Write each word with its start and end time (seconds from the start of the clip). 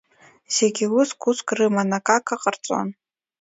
Зегьы 0.55 0.85
уск-уск 0.97 1.47
рыман, 1.57 1.91
акака 1.97 2.35
ҟарҵон. 2.41 2.87